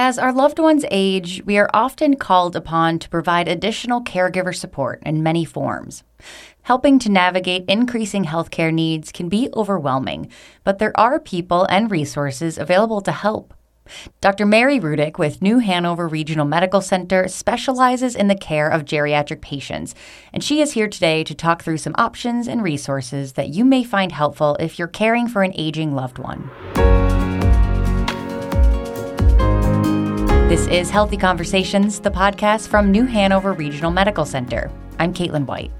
As 0.00 0.16
our 0.16 0.32
loved 0.32 0.60
ones 0.60 0.84
age, 0.92 1.42
we 1.44 1.58
are 1.58 1.68
often 1.74 2.14
called 2.14 2.54
upon 2.54 3.00
to 3.00 3.08
provide 3.08 3.48
additional 3.48 4.00
caregiver 4.00 4.54
support 4.54 5.02
in 5.04 5.24
many 5.24 5.44
forms. 5.44 6.04
Helping 6.62 7.00
to 7.00 7.10
navigate 7.10 7.64
increasing 7.66 8.24
healthcare 8.24 8.72
needs 8.72 9.10
can 9.10 9.28
be 9.28 9.50
overwhelming, 9.56 10.30
but 10.62 10.78
there 10.78 10.92
are 10.96 11.18
people 11.18 11.64
and 11.64 11.90
resources 11.90 12.58
available 12.58 13.00
to 13.00 13.10
help. 13.10 13.52
Dr. 14.20 14.46
Mary 14.46 14.78
Rudick 14.78 15.18
with 15.18 15.42
New 15.42 15.58
Hanover 15.58 16.06
Regional 16.06 16.46
Medical 16.46 16.80
Center 16.80 17.26
specializes 17.26 18.14
in 18.14 18.28
the 18.28 18.36
care 18.36 18.68
of 18.68 18.84
geriatric 18.84 19.40
patients, 19.40 19.96
and 20.32 20.44
she 20.44 20.60
is 20.60 20.74
here 20.74 20.88
today 20.88 21.24
to 21.24 21.34
talk 21.34 21.64
through 21.64 21.78
some 21.78 21.96
options 21.98 22.46
and 22.46 22.62
resources 22.62 23.32
that 23.32 23.48
you 23.48 23.64
may 23.64 23.82
find 23.82 24.12
helpful 24.12 24.56
if 24.60 24.78
you're 24.78 24.86
caring 24.86 25.26
for 25.26 25.42
an 25.42 25.54
aging 25.56 25.92
loved 25.92 26.20
one. 26.20 27.07
This 30.58 30.86
is 30.86 30.90
Healthy 30.90 31.18
Conversations, 31.18 32.00
the 32.00 32.10
podcast 32.10 32.66
from 32.66 32.90
New 32.90 33.06
Hanover 33.06 33.52
Regional 33.52 33.92
Medical 33.92 34.24
Center. 34.26 34.72
I'm 34.98 35.14
Caitlin 35.14 35.46
White. 35.46 35.70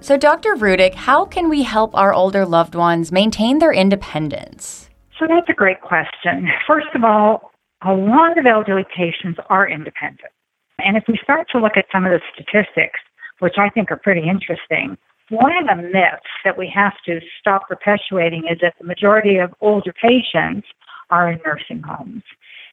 So, 0.00 0.16
Dr. 0.16 0.54
Rudick, 0.54 0.94
how 0.94 1.24
can 1.24 1.48
we 1.48 1.64
help 1.64 1.92
our 1.96 2.14
older 2.14 2.46
loved 2.46 2.76
ones 2.76 3.10
maintain 3.10 3.58
their 3.58 3.72
independence? 3.72 4.88
So 5.18 5.26
that's 5.26 5.48
a 5.48 5.52
great 5.52 5.80
question. 5.80 6.48
First 6.64 6.86
of 6.94 7.02
all, 7.02 7.50
a 7.84 7.92
lot 7.92 8.38
of 8.38 8.46
elderly 8.46 8.84
patients 8.96 9.40
are 9.50 9.68
independent. 9.68 10.30
And 10.78 10.96
if 10.96 11.02
we 11.08 11.18
start 11.20 11.48
to 11.50 11.58
look 11.58 11.76
at 11.76 11.86
some 11.90 12.04
of 12.04 12.12
the 12.12 12.20
statistics, 12.32 13.00
which 13.40 13.54
I 13.58 13.68
think 13.68 13.90
are 13.90 13.96
pretty 13.96 14.28
interesting, 14.28 14.96
one 15.30 15.52
of 15.58 15.66
the 15.66 15.82
myths 15.82 16.22
that 16.44 16.56
we 16.56 16.70
have 16.72 16.94
to 17.06 17.18
stop 17.40 17.66
perpetuating 17.68 18.44
is 18.48 18.58
that 18.62 18.74
the 18.78 18.86
majority 18.86 19.38
of 19.38 19.52
older 19.60 19.92
patients 20.00 20.68
are 21.10 21.32
in 21.32 21.40
nursing 21.44 21.82
homes. 21.82 22.22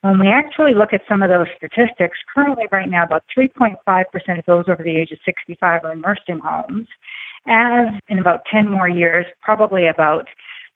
When 0.01 0.19
we 0.19 0.29
actually 0.29 0.73
look 0.73 0.93
at 0.93 1.01
some 1.09 1.21
of 1.21 1.29
those 1.29 1.47
statistics, 1.57 2.17
currently 2.33 2.65
right 2.71 2.89
now 2.89 3.03
about 3.03 3.25
3.5% 3.37 3.75
of 4.39 4.45
those 4.45 4.65
over 4.69 4.81
the 4.81 4.95
age 4.95 5.11
of 5.11 5.19
65 5.25 5.83
are 5.83 5.91
in 5.91 6.01
nursing 6.01 6.39
homes. 6.39 6.87
As 7.45 7.87
in 8.07 8.19
about 8.19 8.45
10 8.51 8.69
more 8.69 8.87
years, 8.87 9.25
probably 9.41 9.87
about 9.87 10.27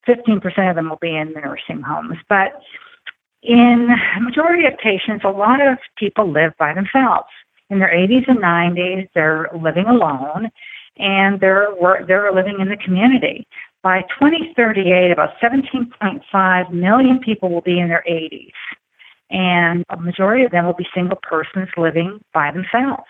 15% 0.08 0.70
of 0.70 0.76
them 0.76 0.90
will 0.90 0.98
be 0.98 1.16
in 1.16 1.34
the 1.34 1.40
nursing 1.40 1.82
homes. 1.82 2.18
But 2.28 2.62
in 3.42 3.90
majority 4.22 4.66
of 4.66 4.78
patients, 4.78 5.24
a 5.24 5.30
lot 5.30 5.66
of 5.66 5.78
people 5.98 6.30
live 6.30 6.54
by 6.58 6.74
themselves. 6.74 7.28
In 7.70 7.80
their 7.80 7.94
80s 7.94 8.28
and 8.28 8.40
90s, 8.40 9.10
they're 9.16 9.50
living 9.54 9.86
alone 9.86 10.50
and 10.98 11.40
they're 11.40 11.70
they're 12.08 12.32
living 12.32 12.60
in 12.60 12.70
the 12.70 12.78
community. 12.78 13.48
By 13.82 14.02
2038, 14.20 15.12
about 15.12 15.32
17.5 15.42 16.72
million 16.72 17.20
people 17.20 17.50
will 17.50 17.62
be 17.62 17.80
in 17.80 17.90
their 17.90 18.04
80s, 18.10 18.52
and 19.34 19.84
a 19.90 19.98
majority 19.98 20.46
of 20.46 20.52
them 20.52 20.66
will 20.66 20.74
be 20.74 20.88
single 20.94 21.18
persons 21.22 21.68
living 21.76 22.24
by 22.34 22.52
themselves. 22.52 23.10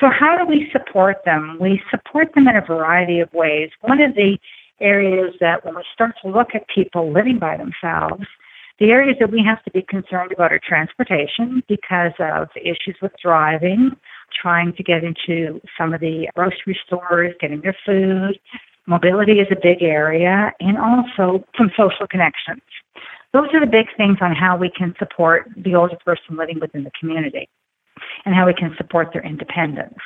So, 0.00 0.10
how 0.10 0.36
do 0.36 0.44
we 0.44 0.68
support 0.70 1.24
them? 1.24 1.58
We 1.60 1.80
support 1.90 2.34
them 2.34 2.46
in 2.48 2.56
a 2.56 2.60
variety 2.60 3.20
of 3.20 3.32
ways. 3.32 3.70
One 3.80 4.00
of 4.00 4.14
the 4.14 4.38
areas 4.80 5.34
that 5.40 5.64
when 5.64 5.74
we 5.76 5.82
start 5.92 6.14
to 6.22 6.28
look 6.28 6.48
at 6.54 6.68
people 6.68 7.12
living 7.12 7.38
by 7.38 7.56
themselves, 7.56 8.24
the 8.78 8.90
areas 8.90 9.16
that 9.18 9.32
we 9.32 9.42
have 9.44 9.62
to 9.64 9.70
be 9.72 9.82
concerned 9.82 10.30
about 10.32 10.52
are 10.52 10.60
transportation 10.60 11.64
because 11.68 12.12
of 12.20 12.48
issues 12.56 12.96
with 13.02 13.12
driving, 13.20 13.90
trying 14.40 14.72
to 14.74 14.82
get 14.84 15.02
into 15.02 15.60
some 15.76 15.92
of 15.92 16.00
the 16.00 16.28
grocery 16.36 16.78
stores, 16.86 17.34
getting 17.40 17.60
their 17.60 17.76
food. 17.84 18.38
Mobility 18.86 19.40
is 19.40 19.48
a 19.50 19.56
big 19.60 19.82
area, 19.82 20.52
and 20.60 20.78
also 20.78 21.44
some 21.56 21.70
social 21.76 22.06
connections. 22.08 22.62
Those 23.32 23.48
are 23.52 23.60
the 23.60 23.66
big 23.66 23.86
things 23.96 24.18
on 24.20 24.34
how 24.34 24.56
we 24.56 24.70
can 24.70 24.94
support 24.98 25.50
the 25.56 25.74
older 25.74 25.98
person 26.04 26.36
living 26.36 26.60
within 26.60 26.84
the 26.84 26.92
community 26.98 27.48
and 28.24 28.34
how 28.34 28.46
we 28.46 28.54
can 28.54 28.74
support 28.76 29.12
their 29.12 29.24
independence. 29.24 29.98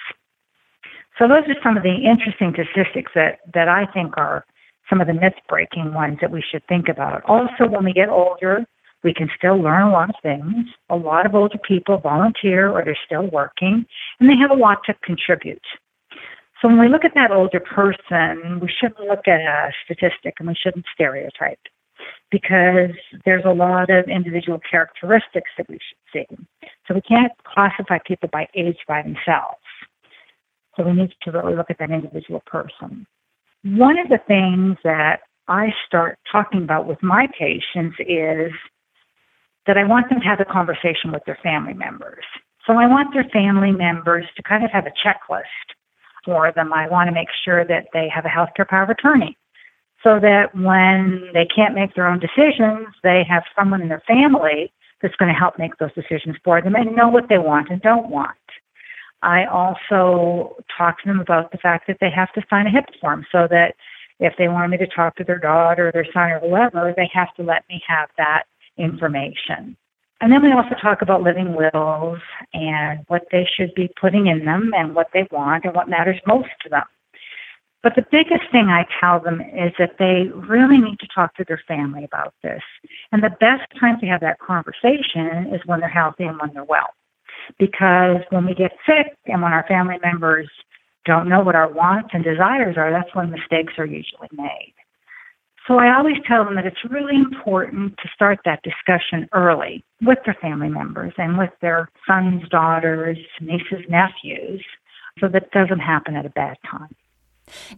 So 1.19 1.29
those 1.29 1.45
are 1.49 1.57
some 1.63 1.77
of 1.77 1.83
the 1.83 1.95
interesting 1.95 2.53
statistics 2.53 3.13
that, 3.15 3.41
that 3.55 3.69
I 3.69 3.87
think 3.87 4.17
are 4.17 4.45
some 4.89 5.01
of 5.01 5.07
the 5.07 5.15
myth 5.15 5.35
breaking 5.49 5.95
ones 5.95 6.19
that 6.21 6.31
we 6.31 6.43
should 6.43 6.67
think 6.67 6.89
about. 6.89 7.23
Also, 7.27 7.67
when 7.69 7.85
we 7.85 7.93
get 7.93 8.09
older, 8.09 8.65
we 9.05 9.15
can 9.15 9.31
still 9.37 9.57
learn 9.57 9.83
a 9.83 9.93
lot 9.93 10.11
of 10.11 10.17
things. 10.23 10.67
A 10.91 10.97
lot 10.97 11.27
of 11.27 11.35
older 11.35 11.59
people 11.59 11.99
volunteer 11.99 12.71
or 12.71 12.85
they're 12.85 12.99
still 13.07 13.29
working, 13.29 13.87
and 14.19 14.29
they 14.29 14.37
have 14.37 14.51
a 14.51 14.55
lot 14.55 14.79
to 14.87 14.95
contribute. 15.05 15.63
So 16.61 16.69
when 16.69 16.79
we 16.79 16.89
look 16.89 17.05
at 17.05 17.15
that 17.15 17.31
older 17.31 17.61
person, 17.61 18.61
we 18.61 18.69
shouldn't 18.69 19.01
look 19.09 19.27
at 19.27 19.41
a 19.41 19.73
statistic 19.85 20.35
and 20.39 20.49
we 20.49 20.55
shouldn't 20.55 20.87
stereotype 20.95 21.59
because 22.33 22.97
there's 23.25 23.45
a 23.45 23.53
lot 23.53 23.91
of 23.91 24.09
individual 24.09 24.59
characteristics 24.69 25.51
that 25.57 25.69
we 25.69 25.79
should 25.79 26.29
see. 26.31 26.37
So 26.89 26.95
we 26.95 27.03
can't 27.03 27.33
classify 27.45 27.99
people 28.05 28.31
by 28.33 28.49
age 28.57 28.79
by 28.89 29.03
themselves. 29.03 29.63
So 30.77 30.85
we 30.85 30.95
need 30.95 31.13
to 31.23 31.31
really 31.31 31.55
look 31.55 31.71
at 31.71 31.79
that 31.79 31.91
individual 31.91 32.43
person. 32.47 33.07
One 33.63 33.99
of 33.99 34.09
the 34.09 34.19
things 34.27 34.79
that 34.83 35.21
I 35.47 35.69
start 35.87 36.19
talking 36.31 36.63
about 36.63 36.87
with 36.87 37.03
my 37.03 37.29
patients 37.39 37.97
is 38.01 38.51
that 39.67 39.77
I 39.77 39.85
want 39.85 40.09
them 40.09 40.21
to 40.21 40.27
have 40.27 40.41
a 40.41 40.51
conversation 40.51 41.13
with 41.13 41.23
their 41.27 41.39
family 41.43 41.75
members. 41.75 42.25
So 42.67 42.73
I 42.75 42.87
want 42.87 43.13
their 43.13 43.29
family 43.33 43.73
members 43.73 44.25
to 44.37 44.43
kind 44.43 44.65
of 44.65 44.71
have 44.71 44.87
a 44.87 44.93
checklist 45.07 45.43
for 46.25 46.51
them. 46.53 46.73
I 46.73 46.89
want 46.89 47.09
to 47.09 47.13
make 47.13 47.29
sure 47.45 47.65
that 47.67 47.89
they 47.93 48.09
have 48.13 48.25
a 48.25 48.29
healthcare 48.29 48.67
power 48.67 48.85
of 48.85 48.91
attorney 48.91 49.37
so 50.03 50.19
that 50.21 50.55
when 50.55 51.31
they 51.33 51.47
can't 51.47 51.75
make 51.75 51.95
their 51.95 52.07
own 52.07 52.19
decisions, 52.19 52.89
they 53.03 53.25
have 53.29 53.45
someone 53.57 53.83
in 53.83 53.89
their 53.89 54.03
family 54.07 54.73
that's 55.01 55.17
going 55.17 55.33
to 55.33 55.39
help 55.39 55.59
make 55.59 55.77
those 55.79 55.93
decisions 55.95 56.37
for 56.45 56.61
them 56.61 56.75
and 56.75 56.95
know 56.95 57.09
what 57.09 57.29
they 57.29 57.39
want 57.39 57.71
and 57.71 57.81
don't 57.83 58.11
want. 58.11 58.37
I 59.23 59.45
also 59.45 60.57
talk 60.77 61.01
to 61.03 61.09
them 61.09 61.21
about 61.21 61.53
the 61.53 61.59
fact 61.59 61.87
that 61.87 61.99
they 62.01 62.11
have 62.11 62.33
to 62.33 62.43
sign 62.51 62.67
a 62.67 62.71
HIPAA 62.71 63.01
form 63.01 63.27
so 63.31 63.47
that 63.51 63.75
if 64.19 64.35
they 64.37 64.49
want 64.49 64.71
me 64.71 64.79
to 64.79 64.87
talk 64.87 65.17
to 65.17 65.25
their 65.25 65.39
daughter 65.39 65.89
or 65.89 65.93
their 65.93 66.07
son 66.13 66.31
or 66.31 66.41
whoever, 66.41 66.93
they 66.97 67.11
have 67.13 67.33
to 67.37 67.43
let 67.43 67.65
me 67.69 67.83
have 67.87 68.09
that 68.19 68.45
information. 68.77 69.77
And 70.21 70.33
then 70.33 70.43
we 70.43 70.53
also 70.53 70.77
talk 70.81 71.03
about 71.03 71.23
living 71.23 71.55
wills 71.55 72.21
and 72.55 73.01
what 73.09 73.23
they 73.33 73.49
should 73.57 73.75
be 73.75 73.91
putting 74.01 74.29
in 74.29 74.45
them 74.45 74.71
and 74.77 74.95
what 74.95 75.09
they 75.13 75.27
want 75.33 75.65
and 75.65 75.75
what 75.75 75.89
matters 75.89 76.21
most 76.27 76.49
to 76.63 76.69
them. 76.69 76.85
But 77.83 77.97
the 77.97 78.07
biggest 78.11 78.51
thing 78.53 78.69
I 78.69 78.87
tell 79.01 79.19
them 79.19 79.41
is 79.41 79.73
that 79.79 79.99
they 79.99 80.31
really 80.35 80.79
need 80.79 81.01
to 81.01 81.09
talk 81.13 81.35
to 81.37 81.45
their 81.45 81.61
family 81.67 82.05
about 82.05 82.35
this. 82.43 82.63
And 83.11 83.23
the 83.23 83.37
best 83.41 83.65
time 83.81 83.99
to 84.01 84.07
have 84.07 84.21
that 84.21 84.39
conversation 84.39 85.53
is 85.53 85.61
when 85.67 85.81
they're 85.81 85.89
healthy 85.89 86.25
and 86.25 86.39
when 86.39 86.53
they're 86.55 86.65
well 86.65 86.95
because 87.59 88.19
when 88.31 88.47
we 88.47 88.55
get 88.55 88.73
sick 88.87 89.17
and 89.27 89.43
when 89.43 89.53
our 89.53 89.67
family 89.67 89.99
members 90.03 90.49
don't 91.05 91.29
know 91.29 91.41
what 91.41 91.57
our 91.57 91.71
wants 91.71 92.11
and 92.13 92.23
desires 92.23 92.77
are, 92.77 92.91
that's 92.91 93.15
when 93.15 93.31
mistakes 93.31 93.75
are 93.79 93.87
usually 93.87 94.29
made. 94.33 94.75
So 95.67 95.79
I 95.79 95.97
always 95.97 96.17
tell 96.27 96.45
them 96.45 96.57
that 96.57 96.67
it's 96.67 96.85
really 96.91 97.17
important 97.17 97.97
to 97.99 98.09
start 98.15 98.41
that 98.45 98.63
discussion 98.63 99.29
early 99.33 99.85
with 100.01 100.19
their 100.25 100.35
family 100.35 100.69
members 100.69 101.13
and 101.19 101.39
with 101.39 101.51
their 101.61 101.89
sons, 102.07 102.49
daughters, 102.49 103.19
nieces, 103.41 103.85
nephews, 103.89 104.65
so 105.21 105.29
that 105.29 105.45
it 105.45 105.51
doesn't 105.53 105.79
happen 105.79 106.17
at 106.17 106.27
a 106.27 106.31
bad 106.31 106.57
time. 106.69 106.95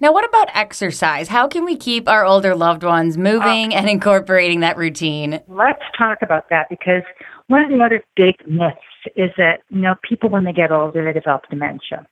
Now, 0.00 0.12
what 0.12 0.24
about 0.24 0.48
exercise? 0.54 1.28
How 1.28 1.48
can 1.48 1.64
we 1.64 1.76
keep 1.76 2.08
our 2.08 2.24
older 2.24 2.54
loved 2.54 2.82
ones 2.82 3.16
moving 3.16 3.72
uh, 3.72 3.76
and 3.76 3.88
incorporating 3.88 4.60
that 4.60 4.76
routine? 4.76 5.40
Let's 5.48 5.82
talk 5.96 6.18
about 6.22 6.48
that 6.50 6.68
because 6.68 7.02
one 7.48 7.62
of 7.62 7.70
the 7.70 7.82
other 7.84 8.02
big 8.16 8.36
myths 8.46 8.78
is 9.16 9.30
that, 9.36 9.60
you 9.70 9.80
know, 9.80 9.94
people 10.08 10.30
when 10.30 10.44
they 10.44 10.52
get 10.52 10.72
older, 10.72 11.04
they 11.04 11.12
develop 11.12 11.42
dementia. 11.50 12.06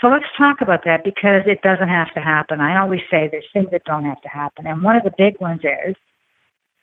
So 0.00 0.08
let's 0.08 0.24
talk 0.36 0.62
about 0.62 0.84
that 0.84 1.04
because 1.04 1.42
it 1.46 1.60
doesn't 1.62 1.88
have 1.88 2.12
to 2.14 2.20
happen. 2.20 2.60
I 2.60 2.80
always 2.80 3.02
say 3.10 3.28
there's 3.30 3.44
things 3.52 3.68
that 3.70 3.84
don't 3.84 4.04
have 4.04 4.20
to 4.22 4.28
happen. 4.28 4.66
And 4.66 4.82
one 4.82 4.96
of 4.96 5.02
the 5.02 5.12
big 5.16 5.38
ones 5.40 5.60
is 5.62 5.94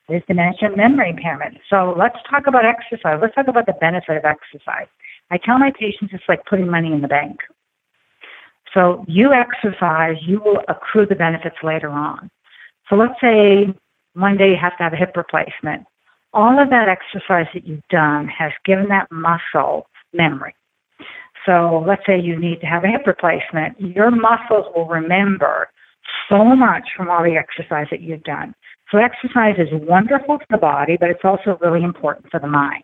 is 0.10 0.24
dementia 0.28 0.70
and 0.70 0.78
memory 0.78 1.10
impairment. 1.10 1.58
So 1.70 1.94
let's 1.98 2.16
talk 2.30 2.48
about 2.48 2.64
exercise. 2.64 3.20
Let's 3.22 3.36
talk 3.36 3.48
about 3.48 3.66
the 3.66 3.74
benefit 3.74 4.16
of 4.16 4.24
exercise. 4.24 4.88
I 5.32 5.38
tell 5.38 5.60
my 5.60 5.72
patients 5.78 6.14
it's 6.14 6.24
like 6.30 6.46
putting 6.46 6.70
money 6.70 6.94
in 6.94 7.02
the 7.02 7.10
bank. 7.10 7.40
So 8.74 9.06
you 9.08 9.34
exercise, 9.34 10.18
you 10.22 10.40
will 10.40 10.62
accrue 10.68 11.06
the 11.06 11.16
benefits 11.16 11.58
later 11.64 11.90
on. 11.90 12.30
So 12.90 12.96
let's 12.96 13.20
say 13.22 13.74
one 14.14 14.38
day 14.38 14.52
you 14.52 14.58
have 14.58 14.78
to 14.78 14.84
have 14.84 14.94
a 14.94 14.98
hip 14.98 15.16
replacement 15.16 15.86
all 16.34 16.60
of 16.60 16.70
that 16.70 16.88
exercise 16.88 17.48
that 17.54 17.66
you've 17.66 17.88
done 17.90 18.28
has 18.28 18.52
given 18.66 18.88
that 18.90 19.12
muscle 19.12 19.88
memory. 20.14 20.56
So 21.46 21.84
let's 21.88 22.06
say 22.06 22.20
you 22.20 22.38
need 22.38 22.62
to 22.62 22.68
have 22.68 22.84
a 22.84 22.88
hip 22.88 23.08
replacement, 23.08 23.80
your 23.80 24.12
muscles 24.12 24.66
will 24.76 24.88
remember 24.88 25.70
so 26.30 26.44
much 26.44 26.90
from 26.96 27.10
all 27.10 27.24
the 27.24 27.38
exercise 27.38 27.88
that 27.90 28.02
you've 28.02 28.24
done. 28.24 28.54
So 28.92 28.98
exercise 28.98 29.56
is 29.58 29.68
wonderful 29.72 30.38
for 30.38 30.46
the 30.50 30.58
body, 30.58 30.98
but 31.00 31.10
it's 31.10 31.24
also 31.24 31.58
really 31.62 31.84
important 31.84 32.30
for 32.30 32.40
the 32.40 32.48
mind 32.48 32.84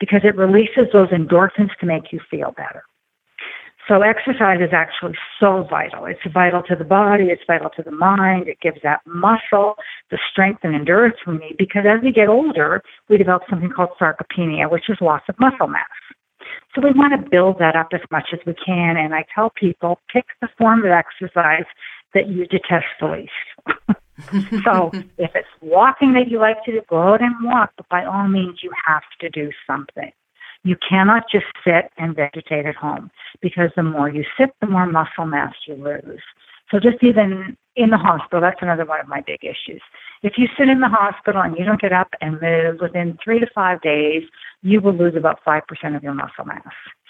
because 0.00 0.20
it 0.24 0.36
releases 0.36 0.86
those 0.92 1.08
endorphins 1.08 1.74
to 1.80 1.86
make 1.86 2.12
you 2.12 2.20
feel 2.30 2.52
better. 2.56 2.82
So 3.88 4.02
exercise 4.02 4.60
is 4.60 4.74
actually 4.74 5.14
so 5.40 5.66
vital. 5.68 6.04
It's 6.04 6.20
vital 6.32 6.62
to 6.64 6.76
the 6.76 6.84
body, 6.84 7.24
it's 7.30 7.42
vital 7.46 7.70
to 7.70 7.82
the 7.82 7.90
mind, 7.90 8.46
it 8.46 8.60
gives 8.60 8.78
that 8.82 9.00
muscle 9.06 9.76
the 10.10 10.18
strength 10.30 10.60
and 10.62 10.74
endurance 10.74 11.16
we 11.26 11.38
need 11.38 11.56
because 11.58 11.84
as 11.88 12.02
we 12.02 12.12
get 12.12 12.28
older, 12.28 12.82
we 13.08 13.16
develop 13.16 13.44
something 13.48 13.70
called 13.70 13.90
sarcopenia, 13.98 14.70
which 14.70 14.90
is 14.90 14.98
loss 15.00 15.22
of 15.28 15.40
muscle 15.40 15.68
mass. 15.68 15.86
So 16.74 16.82
we 16.82 16.92
want 16.92 17.18
to 17.18 17.30
build 17.30 17.58
that 17.60 17.76
up 17.76 17.88
as 17.94 18.00
much 18.10 18.28
as 18.32 18.40
we 18.46 18.54
can. 18.54 18.96
And 18.98 19.14
I 19.14 19.24
tell 19.34 19.50
people 19.50 19.98
pick 20.12 20.26
the 20.42 20.48
form 20.58 20.84
of 20.84 20.90
exercise 20.90 21.64
that 22.14 22.28
you 22.28 22.46
detest 22.46 22.86
the 23.00 23.06
least. 23.06 24.62
so 24.64 24.90
if 25.16 25.30
it's 25.34 25.48
walking 25.62 26.12
that 26.12 26.28
you 26.28 26.38
like 26.38 26.62
to 26.64 26.72
do, 26.72 26.82
go 26.88 27.14
out 27.14 27.22
and 27.22 27.34
walk, 27.42 27.72
but 27.76 27.88
by 27.88 28.04
all 28.04 28.28
means, 28.28 28.60
you 28.62 28.70
have 28.86 29.02
to 29.20 29.30
do 29.30 29.50
something. 29.66 30.12
You 30.64 30.76
cannot 30.88 31.24
just 31.30 31.46
sit 31.64 31.90
and 31.96 32.14
vegetate 32.14 32.66
at 32.66 32.74
home 32.74 33.10
because 33.40 33.70
the 33.76 33.82
more 33.82 34.08
you 34.08 34.24
sit, 34.38 34.50
the 34.60 34.66
more 34.66 34.86
muscle 34.86 35.26
mass 35.26 35.54
you 35.66 35.74
lose. 35.74 36.22
So 36.70 36.78
just 36.78 37.02
even 37.02 37.56
in 37.76 37.90
the 37.90 37.96
hospital, 37.96 38.40
that's 38.40 38.60
another 38.60 38.84
one 38.84 39.00
of 39.00 39.08
my 39.08 39.22
big 39.22 39.42
issues. 39.42 39.80
If 40.22 40.34
you 40.36 40.48
sit 40.58 40.68
in 40.68 40.80
the 40.80 40.88
hospital 40.88 41.40
and 41.40 41.56
you 41.56 41.64
don't 41.64 41.80
get 41.80 41.92
up 41.92 42.08
and 42.20 42.40
move 42.40 42.80
within 42.80 43.16
three 43.22 43.38
to 43.40 43.46
five 43.54 43.80
days, 43.80 44.24
you 44.62 44.80
will 44.80 44.92
lose 44.92 45.14
about 45.16 45.38
5% 45.46 45.62
of 45.96 46.02
your 46.02 46.14
muscle 46.14 46.44
mass. 46.44 46.62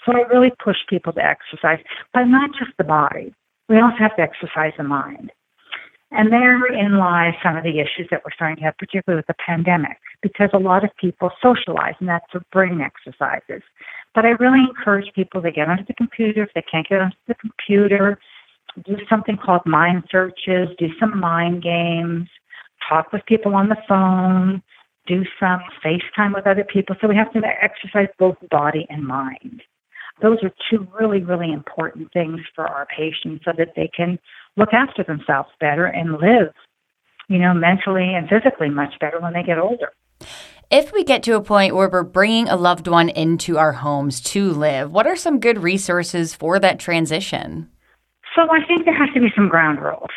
So 0.05 0.13
I 0.13 0.21
really 0.31 0.51
push 0.63 0.77
people 0.87 1.11
to 1.13 1.25
exercise, 1.25 1.79
but 2.13 2.25
not 2.25 2.51
just 2.57 2.71
the 2.77 2.83
body. 2.83 3.33
We 3.67 3.79
also 3.79 3.97
have 3.97 4.15
to 4.15 4.21
exercise 4.21 4.73
the 4.77 4.83
mind. 4.83 5.31
And 6.11 6.31
therein 6.31 6.97
lies 6.97 7.35
some 7.43 7.55
of 7.55 7.63
the 7.63 7.79
issues 7.79 8.07
that 8.09 8.21
we're 8.25 8.33
starting 8.33 8.57
to 8.57 8.63
have, 8.63 8.77
particularly 8.77 9.19
with 9.19 9.27
the 9.27 9.35
pandemic, 9.45 9.97
because 10.23 10.49
a 10.53 10.59
lot 10.59 10.83
of 10.83 10.89
people 10.97 11.29
socialize, 11.41 11.93
and 11.99 12.09
that's 12.09 12.25
for 12.31 12.41
brain 12.51 12.81
exercises. 12.81 13.61
But 14.15 14.25
I 14.25 14.29
really 14.29 14.61
encourage 14.61 15.13
people 15.13 15.41
to 15.43 15.51
get 15.51 15.69
onto 15.69 15.85
the 15.85 15.93
computer. 15.93 16.43
If 16.43 16.49
they 16.55 16.63
can't 16.63 16.87
get 16.87 17.01
onto 17.01 17.17
the 17.27 17.35
computer, 17.35 18.17
do 18.85 18.97
something 19.07 19.37
called 19.37 19.61
mind 19.65 20.03
searches, 20.09 20.69
do 20.79 20.87
some 20.99 21.19
mind 21.19 21.61
games, 21.61 22.27
talk 22.87 23.13
with 23.13 23.23
people 23.27 23.53
on 23.53 23.69
the 23.69 23.77
phone, 23.87 24.63
do 25.05 25.23
some 25.39 25.61
FaceTime 25.85 26.33
with 26.33 26.47
other 26.47 26.63
people. 26.63 26.95
So 27.01 27.07
we 27.07 27.15
have 27.15 27.31
to 27.33 27.41
exercise 27.61 28.07
both 28.17 28.37
body 28.49 28.87
and 28.89 29.05
mind. 29.05 29.61
Those 30.21 30.37
are 30.43 30.51
two 30.69 30.87
really, 30.99 31.23
really 31.23 31.51
important 31.51 32.11
things 32.11 32.41
for 32.55 32.67
our 32.67 32.85
patients 32.85 33.45
so 33.45 33.51
that 33.57 33.73
they 33.75 33.89
can 33.95 34.19
look 34.57 34.73
after 34.73 35.03
themselves 35.03 35.49
better 35.59 35.85
and 35.85 36.13
live, 36.13 36.53
you 37.27 37.39
know, 37.39 37.53
mentally 37.53 38.13
and 38.13 38.27
physically 38.27 38.69
much 38.69 38.93
better 38.99 39.19
when 39.19 39.33
they 39.33 39.43
get 39.43 39.57
older. 39.57 39.91
If 40.69 40.91
we 40.93 41.03
get 41.03 41.23
to 41.23 41.35
a 41.35 41.41
point 41.41 41.75
where 41.75 41.89
we're 41.89 42.03
bringing 42.03 42.47
a 42.47 42.55
loved 42.55 42.87
one 42.87 43.09
into 43.09 43.57
our 43.57 43.73
homes 43.73 44.21
to 44.21 44.51
live, 44.51 44.91
what 44.91 45.07
are 45.07 45.15
some 45.15 45.39
good 45.39 45.63
resources 45.63 46.35
for 46.35 46.59
that 46.59 46.79
transition? 46.79 47.69
So 48.35 48.43
I 48.43 48.63
think 48.67 48.85
there 48.85 48.95
has 48.95 49.09
to 49.15 49.19
be 49.19 49.31
some 49.35 49.49
ground 49.49 49.81
rules. 49.81 50.09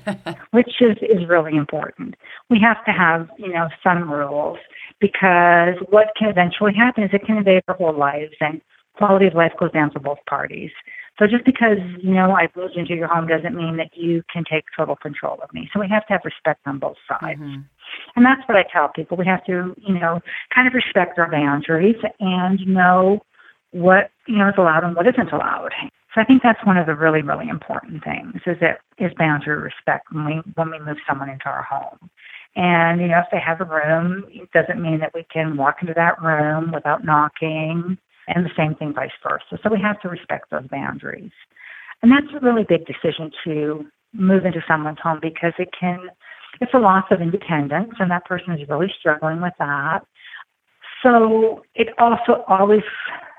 which 0.50 0.70
is, 0.80 0.96
is 1.02 1.28
really 1.28 1.56
important. 1.56 2.14
We 2.50 2.58
have 2.60 2.84
to 2.84 2.92
have, 2.92 3.28
you 3.38 3.52
know, 3.52 3.68
some 3.82 4.10
rules 4.10 4.58
because 5.00 5.74
what 5.90 6.08
can 6.18 6.28
eventually 6.28 6.72
happen 6.74 7.04
is 7.04 7.10
it 7.12 7.26
can 7.26 7.38
invade 7.38 7.62
our 7.68 7.76
whole 7.76 7.96
lives 7.96 8.34
and 8.40 8.60
quality 8.96 9.26
of 9.26 9.34
life 9.34 9.52
goes 9.58 9.72
down 9.72 9.90
for 9.90 10.00
both 10.00 10.18
parties. 10.28 10.70
So 11.18 11.26
just 11.26 11.44
because, 11.44 11.78
you 12.02 12.14
know, 12.14 12.32
I've 12.32 12.54
moved 12.56 12.76
into 12.76 12.94
your 12.94 13.06
home 13.06 13.26
doesn't 13.26 13.54
mean 13.54 13.76
that 13.76 13.90
you 13.94 14.22
can 14.32 14.44
take 14.50 14.64
total 14.76 14.96
control 14.96 15.38
of 15.42 15.52
me. 15.52 15.68
So 15.72 15.80
we 15.80 15.88
have 15.88 16.06
to 16.06 16.14
have 16.14 16.22
respect 16.24 16.60
on 16.66 16.78
both 16.78 16.96
sides. 17.08 17.40
Mm-hmm. 17.40 17.62
And 18.16 18.24
that's 18.24 18.46
what 18.48 18.56
I 18.56 18.64
tell 18.72 18.88
people. 18.88 19.16
We 19.16 19.26
have 19.26 19.44
to, 19.44 19.74
you 19.76 19.94
know, 19.94 20.20
kind 20.54 20.66
of 20.66 20.74
respect 20.74 21.18
our 21.18 21.30
boundaries 21.30 21.96
and 22.18 22.66
know 22.66 23.20
what, 23.72 24.10
you 24.26 24.38
know, 24.38 24.48
is 24.48 24.54
allowed 24.56 24.84
and 24.84 24.96
what 24.96 25.06
isn't 25.06 25.32
allowed. 25.32 25.72
So 26.14 26.20
I 26.20 26.24
think 26.24 26.42
that's 26.42 26.64
one 26.64 26.76
of 26.76 26.86
the 26.86 26.94
really, 26.94 27.22
really 27.22 27.48
important 27.48 28.04
things 28.04 28.40
is 28.46 28.56
that 28.60 28.80
is 28.98 29.12
boundary 29.16 29.56
respect 29.56 30.12
when 30.12 30.26
we 30.26 30.42
when 30.54 30.70
we 30.70 30.78
move 30.78 30.98
someone 31.08 31.30
into 31.30 31.46
our 31.46 31.62
home. 31.62 32.10
And 32.54 33.00
you 33.00 33.08
know, 33.08 33.18
if 33.20 33.26
they 33.32 33.40
have 33.40 33.60
a 33.60 33.64
room, 33.64 34.24
it 34.28 34.50
doesn't 34.52 34.82
mean 34.82 35.00
that 35.00 35.14
we 35.14 35.24
can 35.32 35.56
walk 35.56 35.76
into 35.80 35.94
that 35.94 36.20
room 36.22 36.70
without 36.72 37.04
knocking, 37.04 37.96
and 38.28 38.44
the 38.44 38.50
same 38.56 38.74
thing 38.74 38.92
vice 38.94 39.10
versa. 39.22 39.60
So 39.62 39.70
we 39.70 39.80
have 39.80 40.00
to 40.02 40.08
respect 40.08 40.50
those 40.50 40.66
boundaries. 40.70 41.32
And 42.02 42.10
that's 42.10 42.26
a 42.34 42.44
really 42.44 42.64
big 42.64 42.86
decision 42.86 43.30
to 43.44 43.86
move 44.12 44.44
into 44.44 44.62
someone's 44.66 44.98
home 45.02 45.18
because 45.22 45.52
it 45.58 45.68
can 45.78 46.10
it's 46.60 46.74
a 46.74 46.78
loss 46.78 47.04
of 47.10 47.20
independence 47.20 47.94
and 47.98 48.10
that 48.10 48.26
person 48.26 48.52
is 48.52 48.68
really 48.68 48.92
struggling 48.98 49.40
with 49.40 49.54
that. 49.58 50.00
So 51.02 51.62
it 51.74 51.88
also 51.98 52.44
always 52.46 52.82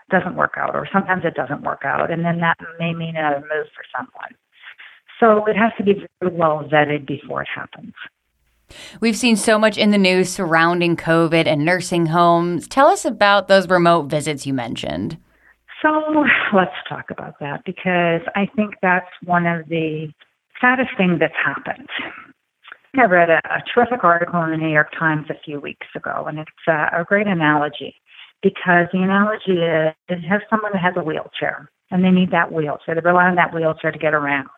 doesn't 0.09 0.35
work 0.35 0.53
out, 0.57 0.75
or 0.75 0.87
sometimes 0.91 1.23
it 1.25 1.33
doesn't 1.33 1.63
work 1.63 1.83
out, 1.85 2.11
and 2.11 2.25
then 2.25 2.39
that 2.39 2.57
may 2.79 2.93
mean 2.93 3.15
another 3.15 3.39
move 3.39 3.67
for 3.73 3.83
someone. 3.95 4.35
So 5.19 5.45
it 5.45 5.55
has 5.55 5.71
to 5.77 5.83
be 5.83 6.05
very 6.19 6.35
well 6.35 6.67
vetted 6.71 7.07
before 7.07 7.41
it 7.41 7.47
happens. 7.53 7.93
We've 9.01 9.17
seen 9.17 9.35
so 9.35 9.57
much 9.57 9.77
in 9.77 9.91
the 9.91 9.97
news 9.97 10.29
surrounding 10.29 10.95
COVID 10.97 11.47
and 11.47 11.65
nursing 11.65 12.07
homes. 12.07 12.67
Tell 12.67 12.87
us 12.87 13.05
about 13.05 13.47
those 13.47 13.67
remote 13.69 14.03
visits 14.03 14.45
you 14.45 14.53
mentioned. 14.53 15.17
So 15.81 15.89
let's 16.53 16.71
talk 16.87 17.11
about 17.11 17.39
that 17.39 17.63
because 17.65 18.21
I 18.35 18.47
think 18.55 18.75
that's 18.81 19.09
one 19.25 19.45
of 19.45 19.67
the 19.67 20.07
saddest 20.61 20.91
things 20.97 21.19
that's 21.19 21.33
happened. 21.43 21.89
I 22.95 23.05
read 23.05 23.29
a, 23.29 23.41
a 23.49 23.63
terrific 23.73 24.03
article 24.03 24.41
in 24.43 24.51
the 24.51 24.57
New 24.57 24.71
York 24.71 24.91
Times 24.97 25.25
a 25.29 25.39
few 25.43 25.59
weeks 25.59 25.87
ago, 25.95 26.25
and 26.27 26.39
it's 26.39 26.51
a, 26.67 27.01
a 27.01 27.03
great 27.03 27.27
analogy 27.27 27.95
because 28.43 28.87
the 28.93 29.01
analogy 29.01 29.59
is 29.59 29.93
it 30.09 30.21
has 30.29 30.41
someone 30.49 30.71
that 30.73 30.81
has 30.81 30.93
a 30.95 31.03
wheelchair 31.03 31.69
and 31.89 32.03
they 32.03 32.11
need 32.11 32.31
that 32.31 32.51
wheelchair. 32.51 32.95
They 32.95 33.01
rely 33.01 33.25
on 33.25 33.35
that 33.35 33.53
wheelchair 33.53 33.91
to 33.91 33.97
get 33.99 34.13
around. 34.13 34.49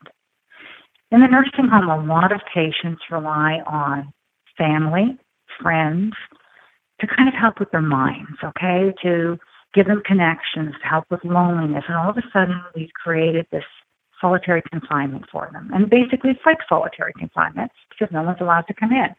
In 1.11 1.21
the 1.21 1.27
nursing 1.27 1.69
home, 1.69 1.89
a 1.89 2.03
lot 2.03 2.31
of 2.31 2.41
patients 2.53 3.01
rely 3.11 3.61
on 3.67 4.11
family, 4.57 5.17
friends, 5.61 6.13
to 6.99 7.07
kind 7.07 7.27
of 7.27 7.35
help 7.35 7.59
with 7.59 7.71
their 7.71 7.81
minds, 7.81 8.37
okay? 8.43 8.93
To 9.03 9.37
give 9.73 9.85
them 9.87 10.01
connections, 10.05 10.73
to 10.81 10.87
help 10.87 11.05
with 11.09 11.23
loneliness. 11.23 11.83
And 11.87 11.97
all 11.97 12.09
of 12.09 12.17
a 12.17 12.23
sudden, 12.33 12.61
we've 12.75 12.93
created 12.93 13.45
this 13.51 13.63
solitary 14.19 14.63
confinement 14.71 15.25
for 15.31 15.49
them. 15.51 15.69
And 15.73 15.89
basically, 15.89 16.31
it's 16.31 16.45
like 16.45 16.57
solitary 16.67 17.13
confinement 17.17 17.71
because 17.89 18.11
no 18.13 18.23
one's 18.23 18.41
allowed 18.41 18.67
to 18.67 18.73
come 18.73 18.91
in. 18.91 19.09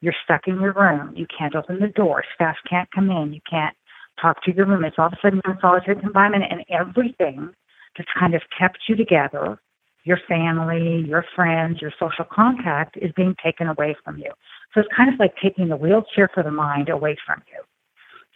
You're 0.00 0.14
stuck 0.24 0.48
in 0.48 0.60
your 0.60 0.72
room. 0.72 1.12
You 1.16 1.26
can't 1.36 1.54
open 1.54 1.80
the 1.80 1.88
door. 1.88 2.24
Staff 2.34 2.56
can't 2.68 2.90
come 2.90 3.10
in. 3.10 3.32
You 3.32 3.40
can't 3.48 3.76
talk 4.20 4.42
to 4.44 4.54
your 4.54 4.66
roommates. 4.66 4.96
All 4.98 5.06
of 5.06 5.12
a 5.12 5.18
sudden, 5.20 5.40
you're 5.44 5.54
in 5.54 5.60
solitary 5.60 6.00
confinement, 6.00 6.44
and 6.50 6.64
everything 6.70 7.52
that's 7.96 8.10
kind 8.18 8.34
of 8.34 8.42
kept 8.58 8.78
you 8.88 8.96
together, 8.96 9.60
your 10.04 10.18
family, 10.28 11.04
your 11.06 11.24
friends, 11.34 11.80
your 11.80 11.92
social 11.98 12.24
contact, 12.24 12.96
is 12.96 13.12
being 13.16 13.34
taken 13.42 13.66
away 13.66 13.96
from 14.04 14.18
you. 14.18 14.30
So 14.72 14.80
it's 14.80 14.88
kind 14.96 15.12
of 15.12 15.18
like 15.18 15.34
taking 15.42 15.68
the 15.68 15.76
wheelchair 15.76 16.30
for 16.32 16.42
the 16.42 16.50
mind 16.50 16.88
away 16.88 17.16
from 17.26 17.42
you, 17.52 17.62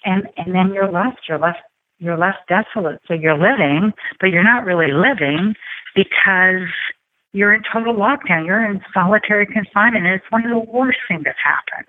and 0.05 0.29
and 0.37 0.55
then 0.55 0.73
you're 0.75 0.91
left. 0.91 1.21
You're 1.29 1.39
left. 1.39 1.61
You're 1.99 2.19
left 2.19 2.49
desolate. 2.49 3.01
So 3.07 3.15
you're 3.15 3.39
living, 3.39 3.93
but 4.21 4.29
you're 4.31 4.43
not 4.43 4.65
really 4.65 4.93
living 4.93 5.55
because 5.95 6.69
you're 7.33 7.55
in 7.55 7.63
total 7.73 7.95
lockdown. 7.95 8.45
You're 8.45 8.65
in 8.69 8.81
solitary 8.93 9.47
confinement, 9.47 10.07
and 10.07 10.15
it's 10.15 10.31
one 10.31 10.45
of 10.45 10.51
the 10.51 10.71
worst 10.71 10.99
things 11.09 11.23
that's 11.25 11.39
happened. 11.45 11.89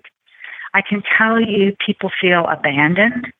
I 0.72 0.82
can 0.88 1.02
tell 1.18 1.40
you, 1.40 1.76
people 1.84 2.10
feel 2.20 2.46
abandoned 2.46 3.32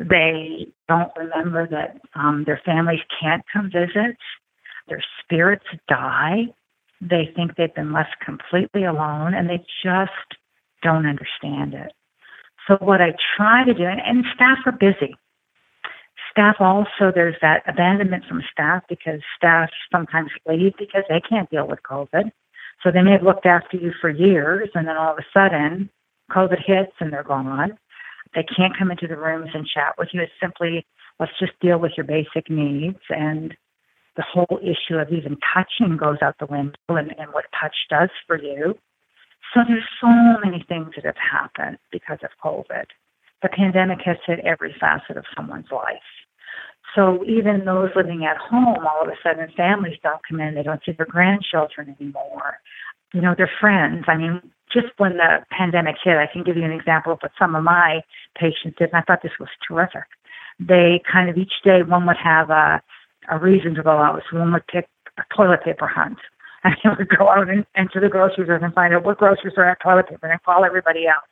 they 0.00 0.66
don't 0.88 1.12
remember 1.16 1.68
that 1.68 2.00
um, 2.14 2.44
their 2.46 2.60
families 2.64 3.00
can't 3.20 3.44
come 3.52 3.70
visit. 3.70 4.16
Their 4.90 5.02
spirits 5.22 5.64
die. 5.88 6.52
They 7.00 7.30
think 7.34 7.56
they've 7.56 7.74
been 7.74 7.92
left 7.92 8.16
completely 8.22 8.84
alone 8.84 9.32
and 9.32 9.48
they 9.48 9.64
just 9.82 10.10
don't 10.82 11.06
understand 11.06 11.72
it. 11.72 11.92
So, 12.66 12.76
what 12.80 13.00
I 13.00 13.14
try 13.36 13.64
to 13.64 13.72
do, 13.72 13.84
and, 13.84 14.00
and 14.04 14.24
staff 14.34 14.58
are 14.66 14.72
busy. 14.72 15.14
Staff 16.30 16.56
also, 16.60 17.10
there's 17.14 17.36
that 17.40 17.62
abandonment 17.66 18.24
from 18.28 18.42
staff 18.52 18.82
because 18.88 19.20
staff 19.36 19.70
sometimes 19.90 20.30
leave 20.46 20.74
because 20.78 21.04
they 21.08 21.20
can't 21.26 21.50
deal 21.50 21.66
with 21.66 21.80
COVID. 21.82 22.30
So, 22.82 22.90
they 22.92 23.02
may 23.02 23.12
have 23.12 23.22
looked 23.22 23.46
after 23.46 23.76
you 23.76 23.92
for 24.00 24.10
years 24.10 24.68
and 24.74 24.86
then 24.86 24.96
all 24.96 25.12
of 25.12 25.18
a 25.18 25.26
sudden 25.32 25.88
COVID 26.30 26.62
hits 26.64 26.92
and 27.00 27.12
they're 27.12 27.24
gone. 27.24 27.78
They 28.34 28.44
can't 28.44 28.76
come 28.78 28.90
into 28.90 29.08
the 29.08 29.16
rooms 29.16 29.50
and 29.54 29.66
chat 29.66 29.94
with 29.98 30.08
you. 30.12 30.20
It's 30.22 30.32
simply, 30.40 30.86
let's 31.18 31.32
just 31.40 31.58
deal 31.60 31.78
with 31.78 31.92
your 31.96 32.06
basic 32.06 32.48
needs. 32.48 33.00
And 33.08 33.56
the 34.16 34.22
whole 34.22 34.58
issue 34.62 34.98
of 34.98 35.12
even 35.12 35.38
touching 35.54 35.96
goes 35.96 36.18
out 36.22 36.36
the 36.38 36.46
window 36.46 36.76
and, 36.88 37.14
and 37.18 37.32
what 37.32 37.44
touch 37.58 37.76
does 37.88 38.10
for 38.26 38.40
you. 38.40 38.74
So 39.54 39.60
there's 39.66 39.84
so 40.00 40.08
many 40.44 40.64
things 40.68 40.92
that 40.96 41.04
have 41.04 41.16
happened 41.16 41.78
because 41.90 42.18
of 42.22 42.30
COVID. 42.44 42.84
The 43.42 43.48
pandemic 43.48 43.98
has 44.04 44.16
hit 44.26 44.40
every 44.40 44.74
facet 44.78 45.16
of 45.16 45.24
someone's 45.34 45.70
life. 45.70 45.98
So 46.94 47.24
even 47.24 47.64
those 47.64 47.90
living 47.94 48.24
at 48.24 48.36
home, 48.36 48.86
all 48.86 49.02
of 49.02 49.08
a 49.08 49.16
sudden 49.22 49.48
families 49.56 49.98
don't 50.02 50.20
come 50.28 50.40
in, 50.40 50.54
they 50.54 50.62
don't 50.62 50.80
see 50.84 50.92
their 50.92 51.06
grandchildren 51.06 51.96
anymore. 52.00 52.58
You 53.14 53.20
know, 53.20 53.34
their 53.36 53.50
friends. 53.60 54.04
I 54.08 54.16
mean, 54.16 54.40
just 54.72 54.88
when 54.98 55.16
the 55.16 55.44
pandemic 55.50 55.96
hit, 56.02 56.16
I 56.16 56.28
can 56.32 56.44
give 56.44 56.56
you 56.56 56.64
an 56.64 56.72
example 56.72 57.12
of 57.12 57.18
what 57.20 57.32
some 57.38 57.54
of 57.54 57.64
my 57.64 58.02
patients 58.38 58.76
did, 58.78 58.90
and 58.92 58.96
I 58.96 59.02
thought 59.02 59.22
this 59.22 59.38
was 59.38 59.48
terrific. 59.66 60.04
They 60.58 61.02
kind 61.10 61.28
of 61.28 61.36
each 61.36 61.52
day, 61.64 61.82
one 61.82 62.06
would 62.06 62.16
have 62.22 62.50
a, 62.50 62.82
a 63.28 63.38
reason 63.38 63.74
to 63.74 63.82
go 63.82 63.90
out. 63.90 64.22
So 64.30 64.38
one 64.38 64.52
would 64.52 64.66
pick 64.66 64.88
a 65.18 65.22
toilet 65.34 65.64
paper 65.64 65.86
hunt. 65.86 66.18
And 66.62 66.76
they 66.84 66.90
would 66.90 67.08
go 67.08 67.26
out 67.26 67.48
and, 67.48 67.64
into 67.74 68.00
the 68.00 68.10
grocery 68.10 68.44
stores 68.44 68.60
and 68.62 68.74
find 68.74 68.92
out 68.92 69.02
what 69.02 69.16
groceries 69.16 69.54
are 69.56 69.70
at 69.70 69.80
toilet 69.80 70.10
paper 70.10 70.26
and 70.26 70.42
call 70.42 70.62
everybody 70.62 71.06
else. 71.06 71.24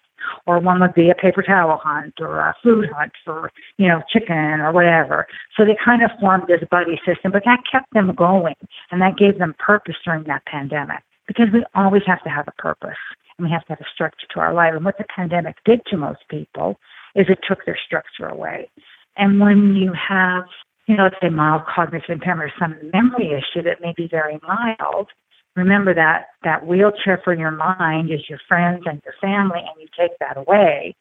Or 0.47 0.59
one 0.59 0.81
would 0.81 0.95
be 0.95 1.11
a 1.11 1.15
paper 1.15 1.43
towel 1.43 1.79
hunt 1.85 2.15
or 2.19 2.39
a 2.39 2.55
food 2.63 2.87
hunt 2.97 3.13
for, 3.27 3.53
you 3.77 3.89
know, 3.89 4.01
chicken 4.11 4.61
or 4.61 4.73
whatever. 4.73 5.27
So 5.55 5.67
they 5.67 5.77
kind 5.85 6.03
of 6.03 6.11
formed 6.19 6.45
this 6.49 6.67
buddy 6.71 6.99
system, 7.07 7.31
but 7.31 7.45
that 7.45 7.61
kept 7.71 7.93
them 7.93 8.15
going 8.15 8.55
and 8.91 9.03
that 9.03 9.19
gave 9.19 9.39
them 9.39 9.55
purpose 9.59 9.97
during 10.03 10.25
that 10.25 10.47
pandemic 10.47 11.03
because 11.27 11.49
we 11.53 11.63
always 11.75 12.03
have 12.07 12.23
to 12.25 12.31
have 12.31 12.49
a 12.49 12.63
purpose 12.63 12.97
and 13.37 13.47
we 13.47 13.53
have 13.53 13.65
to 13.67 13.75
have 13.75 13.81
a 13.81 13.91
structure 13.93 14.27
to 14.33 14.41
our 14.41 14.55
life. 14.55 14.73
And 14.75 14.85
what 14.85 14.99
the 14.99 15.05
pandemic 15.15 15.57
did 15.65 15.85
to 15.87 15.97
most 15.97 16.21
people 16.29 16.81
is 17.15 17.27
it 17.29 17.41
took 17.47 17.65
their 17.65 17.79
structure 17.85 18.27
away. 18.27 18.71
And 19.17 19.41
when 19.41 19.77
you 19.77 19.93
have, 19.93 20.45
you 20.89 20.97
know, 20.97 21.05
let's 21.05 21.17
say 21.23 21.29
mild 21.29 21.63
cognitive 21.67 22.09
impairment 22.09 22.51
or 22.51 22.55
some 22.59 22.91
memory 22.93 23.31
issue 23.31 23.63
that 23.63 23.81
may 23.83 23.93
be 23.95 24.09
very 24.11 24.41
mild, 24.43 25.09
remember 25.55 25.95
that 25.95 26.29
that 26.45 26.67
wheelchair 26.67 27.21
for 27.23 27.35
your 27.35 27.51
mind 27.51 28.11
is 28.11 28.21
your 28.29 28.41
friends 28.49 28.85
and 28.87 29.03
your 29.05 29.15
family, 29.21 29.59
and 29.59 29.81
you 29.81 29.87
take 29.99 30.19
that 30.19 30.39
away. 30.39 30.97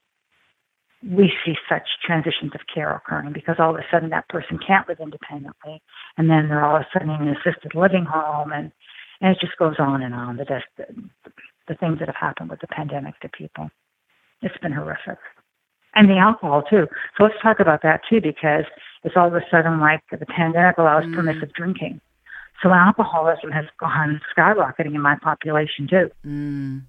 We 1.08 1.32
see 1.46 1.54
such 1.70 1.88
transitions 2.06 2.52
of 2.54 2.62
care 2.74 2.94
occurring 2.94 3.32
because 3.32 3.56
all 3.60 3.70
of 3.70 3.78
a 3.78 3.86
sudden 3.90 4.10
that 4.10 4.28
person 4.28 4.60
can't 4.66 4.88
live 4.90 5.00
independently, 5.00 5.82
and 6.18 6.30
then 6.30 6.50
they're 6.50 6.66
all 6.66 6.76
of 6.76 6.82
a 6.82 6.88
sudden 6.92 7.10
in 7.10 7.30
an 7.30 7.36
assisted 7.38 7.74
living 7.74 8.06
home, 8.06 8.52
and 8.52 8.72
and 9.22 9.36
it 9.36 9.40
just 9.40 9.58
goes 9.58 9.76
on 9.80 10.04
and 10.04 10.14
on. 10.14 10.36
The, 10.38 10.46
the, 10.78 10.86
the 11.70 11.76
things 11.76 12.00
that 12.00 12.08
have 12.10 12.16
happened 12.20 12.50
with 12.50 12.60
the 12.60 12.68
pandemic 12.68 13.20
to 13.22 13.30
people, 13.30 13.70
it's 14.42 14.58
been 14.62 14.74
horrific 14.74 15.18
and 15.98 16.10
the 16.10 16.18
alcohol 16.18 16.62
too. 16.62 16.88
So 17.18 17.24
let's 17.24 17.36
talk 17.42 17.60
about 17.60 17.82
that 17.84 18.02
too, 18.10 18.22
because 18.22 18.66
it's 19.04 19.16
all 19.18 19.28
of 19.28 19.34
a 19.34 19.42
sudden 19.52 19.80
like 19.80 20.02
the 20.12 20.26
pandemic 20.26 20.78
allows 20.78 21.04
mm. 21.04 21.16
permissive 21.16 21.52
drinking. 21.54 22.00
So 22.62 22.72
alcoholism 22.72 23.52
has 23.52 23.66
gone 23.80 24.22
skyrocketing 24.36 24.96
in 24.96 25.02
my 25.02 25.16
population 25.22 25.88
too. 25.88 26.10
Mm. 26.26 26.84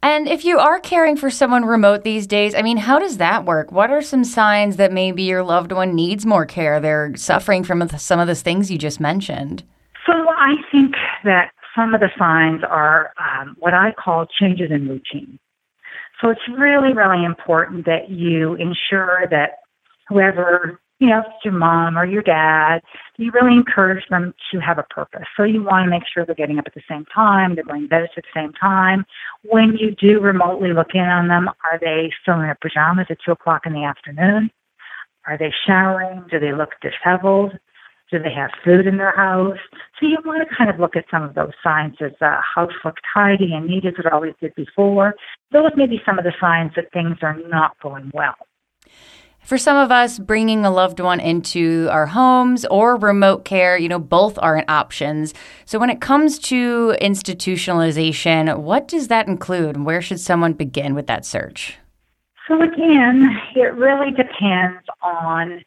And 0.00 0.28
if 0.28 0.44
you 0.44 0.58
are 0.58 0.78
caring 0.78 1.16
for 1.16 1.28
someone 1.28 1.64
remote 1.64 2.04
these 2.04 2.26
days, 2.26 2.54
I 2.54 2.62
mean, 2.62 2.76
how 2.76 3.00
does 3.00 3.16
that 3.18 3.44
work? 3.44 3.72
What 3.72 3.90
are 3.90 4.02
some 4.02 4.22
signs 4.22 4.76
that 4.76 4.92
maybe 4.92 5.24
your 5.24 5.42
loved 5.42 5.72
one 5.72 5.94
needs 5.94 6.24
more 6.24 6.46
care? 6.46 6.78
They're 6.78 7.16
suffering 7.16 7.64
from 7.64 7.88
some 7.88 8.20
of 8.20 8.28
the 8.28 8.36
things 8.36 8.70
you 8.70 8.78
just 8.78 9.00
mentioned. 9.00 9.64
So 10.06 10.12
I 10.12 10.54
think 10.70 10.94
that 11.24 11.50
some 11.74 11.94
of 11.94 12.00
the 12.00 12.10
signs 12.16 12.62
are 12.62 13.12
um, 13.18 13.56
what 13.58 13.74
I 13.74 13.92
call 13.92 14.26
changes 14.26 14.70
in 14.70 14.88
routine. 14.88 15.38
So 16.20 16.30
it's 16.30 16.40
really, 16.56 16.92
really 16.92 17.24
important 17.24 17.86
that 17.86 18.10
you 18.10 18.54
ensure 18.54 19.26
that 19.30 19.60
whoever, 20.08 20.80
you 20.98 21.08
know, 21.08 21.20
it's 21.20 21.44
your 21.44 21.54
mom 21.54 21.96
or 21.96 22.04
your 22.04 22.22
dad, 22.22 22.80
you 23.16 23.30
really 23.30 23.54
encourage 23.54 24.04
them 24.10 24.34
to 24.50 24.58
have 24.58 24.78
a 24.78 24.82
purpose. 24.84 25.26
So 25.36 25.44
you 25.44 25.62
want 25.62 25.84
to 25.84 25.90
make 25.90 26.02
sure 26.12 26.26
they're 26.26 26.34
getting 26.34 26.58
up 26.58 26.66
at 26.66 26.74
the 26.74 26.82
same 26.88 27.04
time, 27.14 27.54
they're 27.54 27.64
going 27.64 27.82
to 27.82 27.88
bed 27.88 28.02
at 28.02 28.10
the 28.16 28.22
same 28.34 28.52
time. 28.54 29.04
When 29.44 29.76
you 29.76 29.94
do 29.94 30.20
remotely 30.20 30.72
look 30.72 30.94
in 30.94 31.00
on 31.00 31.28
them, 31.28 31.48
are 31.48 31.78
they 31.80 32.10
still 32.20 32.34
in 32.34 32.42
their 32.42 32.58
pajamas 32.60 33.06
at 33.10 33.18
two 33.24 33.32
o'clock 33.32 33.66
in 33.66 33.72
the 33.72 33.84
afternoon? 33.84 34.50
Are 35.26 35.38
they 35.38 35.52
showering? 35.66 36.24
Do 36.30 36.40
they 36.40 36.52
look 36.52 36.70
disheveled? 36.80 37.58
Do 38.10 38.18
they 38.18 38.32
have 38.32 38.50
food 38.64 38.86
in 38.86 38.96
their 38.96 39.14
house? 39.14 39.58
So 40.00 40.06
you 40.06 40.16
want 40.24 40.48
to 40.48 40.54
kind 40.54 40.70
of 40.70 40.80
look 40.80 40.96
at 40.96 41.04
some 41.10 41.22
of 41.22 41.34
those 41.34 41.52
signs. 41.62 41.96
Does 41.98 42.12
the 42.20 42.36
house 42.54 42.72
look 42.84 42.96
tidy 43.14 43.52
and 43.52 43.66
neat 43.66 43.84
as 43.84 43.94
it 43.98 44.10
always 44.10 44.34
did 44.40 44.54
before? 44.54 45.14
Those 45.52 45.72
may 45.76 45.86
be 45.86 46.00
some 46.06 46.18
of 46.18 46.24
the 46.24 46.32
signs 46.40 46.72
that 46.76 46.90
things 46.92 47.18
are 47.22 47.36
not 47.48 47.78
going 47.82 48.10
well. 48.14 48.36
For 49.42 49.56
some 49.56 49.78
of 49.78 49.90
us, 49.90 50.18
bringing 50.18 50.64
a 50.64 50.70
loved 50.70 51.00
one 51.00 51.20
into 51.20 51.88
our 51.90 52.06
homes 52.06 52.66
or 52.66 52.96
remote 52.96 53.46
care, 53.46 53.78
you 53.78 53.88
know, 53.88 53.98
both 53.98 54.38
aren't 54.42 54.68
options. 54.68 55.32
So 55.64 55.78
when 55.78 55.88
it 55.88 56.02
comes 56.02 56.38
to 56.40 56.94
institutionalization, 57.00 58.58
what 58.58 58.88
does 58.88 59.08
that 59.08 59.26
include? 59.26 59.84
Where 59.84 60.02
should 60.02 60.20
someone 60.20 60.52
begin 60.52 60.94
with 60.94 61.06
that 61.06 61.24
search? 61.24 61.78
So 62.46 62.60
again, 62.60 63.38
it 63.54 63.74
really 63.74 64.10
depends 64.10 64.82
on 65.02 65.62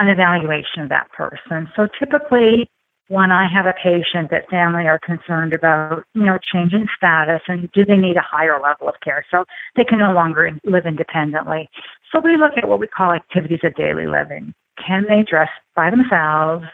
an 0.00 0.08
evaluation 0.08 0.82
of 0.82 0.88
that 0.88 1.12
person. 1.12 1.68
So 1.76 1.86
typically, 1.98 2.68
when 3.08 3.30
I 3.30 3.46
have 3.52 3.66
a 3.66 3.74
patient 3.74 4.30
that 4.30 4.48
family 4.48 4.86
are 4.86 4.98
concerned 4.98 5.52
about, 5.52 6.04
you 6.14 6.24
know, 6.24 6.38
change 6.52 6.72
in 6.72 6.88
status 6.96 7.42
and 7.48 7.70
do 7.72 7.84
they 7.84 7.96
need 7.96 8.16
a 8.16 8.22
higher 8.22 8.58
level 8.60 8.88
of 8.88 8.94
care 9.04 9.26
so 9.30 9.44
they 9.76 9.84
can 9.84 9.98
no 9.98 10.12
longer 10.12 10.50
live 10.64 10.86
independently. 10.86 11.68
So 12.12 12.20
we 12.20 12.36
look 12.36 12.52
at 12.56 12.68
what 12.68 12.80
we 12.80 12.86
call 12.86 13.12
activities 13.12 13.60
of 13.62 13.74
daily 13.74 14.06
living. 14.06 14.54
Can 14.84 15.06
they 15.08 15.24
dress 15.28 15.50
by 15.74 15.90
themselves? 15.90 16.66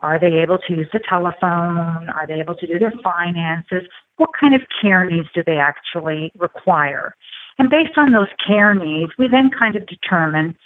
Are 0.00 0.18
they 0.18 0.34
able 0.42 0.58
to 0.58 0.74
use 0.74 0.88
the 0.92 1.00
telephone? 1.08 2.10
Are 2.10 2.26
they 2.26 2.40
able 2.40 2.56
to 2.56 2.66
do 2.66 2.78
their 2.78 2.92
finances? 3.02 3.88
What 4.16 4.30
kind 4.38 4.54
of 4.54 4.62
care 4.82 5.08
needs 5.08 5.28
do 5.34 5.42
they 5.46 5.58
actually 5.58 6.32
require? 6.36 7.14
And 7.58 7.70
based 7.70 7.96
on 7.96 8.12
those 8.12 8.28
care 8.44 8.74
needs, 8.74 9.12
we 9.18 9.28
then 9.28 9.50
kind 9.56 9.76
of 9.76 9.86
determine 9.86 10.56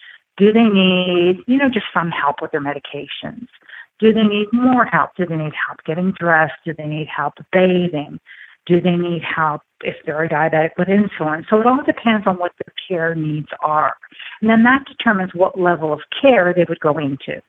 do 0.40 0.52
they 0.52 0.64
need, 0.64 1.44
you 1.46 1.58
know, 1.58 1.68
just 1.68 1.86
some 1.92 2.10
help 2.10 2.36
with 2.40 2.50
their 2.50 2.62
medications? 2.62 3.46
Do 3.98 4.12
they 4.12 4.22
need 4.22 4.46
more 4.52 4.86
help? 4.86 5.10
Do 5.16 5.26
they 5.26 5.36
need 5.36 5.52
help 5.66 5.84
getting 5.84 6.12
dressed? 6.18 6.54
Do 6.64 6.72
they 6.76 6.86
need 6.86 7.06
help 7.14 7.34
bathing? 7.52 8.18
Do 8.66 8.80
they 8.80 8.96
need 8.96 9.22
help 9.22 9.60
if 9.82 9.96
they're 10.06 10.24
a 10.24 10.28
diabetic 10.28 10.70
with 10.78 10.88
insulin? 10.88 11.44
So 11.50 11.60
it 11.60 11.66
all 11.66 11.82
depends 11.84 12.26
on 12.26 12.38
what 12.38 12.52
their 12.58 12.72
care 12.88 13.14
needs 13.14 13.48
are. 13.62 13.94
And 14.40 14.48
then 14.48 14.62
that 14.62 14.86
determines 14.86 15.32
what 15.34 15.60
level 15.60 15.92
of 15.92 16.00
care 16.20 16.54
they 16.54 16.64
would 16.66 16.80
go 16.80 16.96
into. 16.96 17.42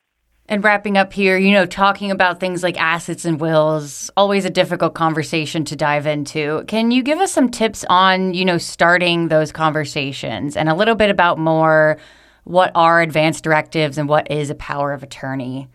And 0.50 0.62
wrapping 0.62 0.98
up 0.98 1.14
here, 1.14 1.38
you 1.38 1.54
know, 1.54 1.66
talking 1.66 2.12
about 2.12 2.42
things 2.42 2.62
like 2.62 2.78
assets 2.78 3.24
and 3.24 3.40
wills, 3.40 4.12
always 4.18 4.44
a 4.44 4.50
difficult 4.50 4.96
conversation 4.96 5.64
to 5.66 5.78
dive 5.78 6.06
into. 6.06 6.66
Can 6.68 6.92
you 6.92 7.04
give 7.04 7.20
us 7.20 7.32
some 7.32 7.50
tips 7.50 7.86
on, 7.90 8.34
you 8.34 8.44
know, 8.44 8.58
starting 8.58 9.30
those 9.30 9.54
conversations 9.54 10.58
and 10.58 10.68
a 10.68 10.76
little 10.76 10.96
bit 10.96 11.10
about 11.10 11.38
more 11.38 11.98
what 12.44 12.72
are 12.76 13.02
advanced 13.02 13.44
directives 13.44 13.98
and 13.98 14.10
what 14.10 14.30
is 14.32 14.50
a 14.50 14.56
power 14.56 14.94
of 14.94 15.04
attorney? 15.04 15.68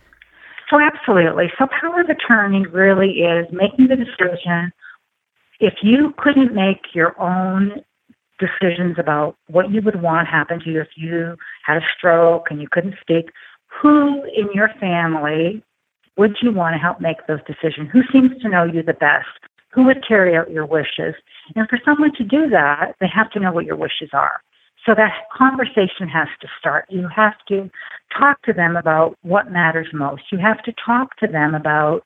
So, 0.70 0.80
absolutely. 0.80 1.52
So, 1.58 1.66
power 1.80 2.00
of 2.00 2.08
attorney 2.08 2.66
really 2.66 3.20
is 3.20 3.46
making 3.52 3.88
the 3.88 3.96
decision. 3.96 4.72
If 5.60 5.74
you 5.82 6.12
couldn't 6.18 6.54
make 6.54 6.94
your 6.94 7.18
own 7.20 7.82
decisions 8.38 8.98
about 8.98 9.36
what 9.48 9.70
you 9.70 9.80
would 9.82 10.02
want 10.02 10.28
happen 10.28 10.60
to 10.60 10.70
you 10.70 10.80
if 10.80 10.88
you 10.96 11.36
had 11.64 11.78
a 11.78 11.86
stroke 11.96 12.48
and 12.50 12.60
you 12.60 12.68
couldn't 12.70 12.96
speak, 13.00 13.30
who 13.66 14.22
in 14.24 14.48
your 14.52 14.70
family 14.80 15.62
would 16.16 16.36
you 16.42 16.50
want 16.50 16.74
to 16.74 16.78
help 16.78 17.00
make 17.00 17.26
those 17.26 17.40
decisions? 17.46 17.90
Who 17.92 18.02
seems 18.12 18.40
to 18.42 18.48
know 18.48 18.64
you 18.64 18.82
the 18.82 18.94
best? 18.94 19.28
Who 19.70 19.84
would 19.84 20.06
carry 20.06 20.36
out 20.36 20.50
your 20.50 20.66
wishes? 20.66 21.14
And 21.54 21.68
for 21.68 21.78
someone 21.84 22.12
to 22.16 22.24
do 22.24 22.48
that, 22.50 22.94
they 23.00 23.08
have 23.08 23.30
to 23.32 23.40
know 23.40 23.52
what 23.52 23.66
your 23.66 23.76
wishes 23.76 24.10
are. 24.12 24.40
So 24.86 24.94
that 24.94 25.12
conversation 25.36 26.08
has 26.08 26.28
to 26.40 26.48
start. 26.60 26.86
You 26.88 27.08
have 27.14 27.34
to 27.48 27.68
talk 28.16 28.40
to 28.42 28.52
them 28.52 28.76
about 28.76 29.16
what 29.22 29.50
matters 29.50 29.88
most. 29.92 30.22
You 30.30 30.38
have 30.38 30.62
to 30.62 30.72
talk 30.84 31.16
to 31.16 31.26
them 31.26 31.56
about, 31.56 32.04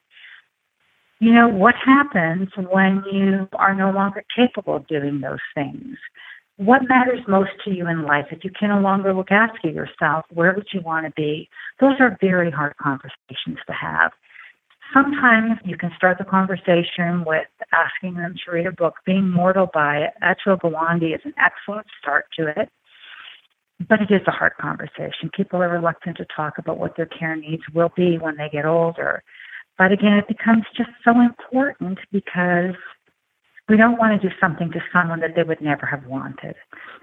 you 1.18 1.32
know, 1.34 1.46
what 1.46 1.74
happens 1.74 2.48
when 2.56 3.04
you 3.12 3.46
are 3.52 3.74
no 3.74 3.90
longer 3.90 4.24
capable 4.34 4.76
of 4.76 4.86
doing 4.86 5.20
those 5.20 5.38
things. 5.54 5.98
What 6.56 6.88
matters 6.88 7.20
most 7.28 7.50
to 7.64 7.70
you 7.70 7.86
in 7.86 8.04
life? 8.04 8.26
If 8.30 8.44
you 8.44 8.50
can 8.58 8.70
no 8.70 8.80
longer 8.80 9.12
look 9.12 9.30
after 9.30 9.68
yourself, 9.68 10.24
where 10.32 10.54
would 10.54 10.68
you 10.72 10.80
want 10.80 11.04
to 11.04 11.12
be? 11.12 11.50
Those 11.80 11.94
are 12.00 12.16
very 12.20 12.50
hard 12.50 12.74
conversations 12.78 13.58
to 13.66 13.72
have. 13.72 14.12
Sometimes 14.92 15.58
you 15.64 15.76
can 15.76 15.92
start 15.96 16.18
the 16.18 16.24
conversation 16.24 17.24
with 17.24 17.46
asking 17.72 18.14
them 18.14 18.34
to 18.44 18.52
read 18.52 18.66
a 18.66 18.72
book. 18.72 18.94
Being 19.06 19.30
Mortal 19.30 19.68
by 19.72 20.08
Atul 20.22 20.60
Gawande 20.60 21.14
is 21.14 21.20
an 21.24 21.34
excellent 21.38 21.86
start 22.00 22.26
to 22.38 22.48
it. 22.48 22.70
But 23.88 24.02
it 24.02 24.10
is 24.10 24.20
a 24.26 24.30
hard 24.30 24.52
conversation. 24.60 25.30
People 25.34 25.62
are 25.62 25.68
reluctant 25.68 26.16
to 26.18 26.26
talk 26.34 26.58
about 26.58 26.78
what 26.78 26.96
their 26.96 27.06
care 27.06 27.36
needs 27.36 27.62
will 27.72 27.90
be 27.96 28.18
when 28.18 28.36
they 28.36 28.48
get 28.50 28.66
older. 28.66 29.22
But 29.78 29.92
again, 29.92 30.12
it 30.14 30.28
becomes 30.28 30.64
just 30.76 30.90
so 31.04 31.18
important 31.20 31.98
because 32.12 32.74
we 33.68 33.76
don't 33.76 33.96
want 33.96 34.20
to 34.20 34.28
do 34.28 34.34
something 34.40 34.70
to 34.72 34.80
someone 34.92 35.20
that 35.20 35.34
they 35.36 35.44
would 35.44 35.60
never 35.60 35.86
have 35.86 36.04
wanted. 36.04 36.56